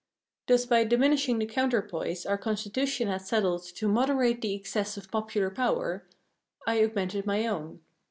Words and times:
Thus 0.47 0.65
by 0.65 0.83
diminishing 0.83 1.37
the 1.37 1.45
counterpoise 1.45 2.25
our 2.25 2.35
Constitution 2.39 3.07
had 3.07 3.21
settled 3.21 3.65
to 3.75 3.87
moderate 3.87 4.41
the 4.41 4.55
excess 4.55 4.97
of 4.97 5.11
popular 5.11 5.51
power, 5.51 6.07
I 6.65 6.81
augmented 6.81 7.27
my 7.27 7.45
own. 7.45 7.81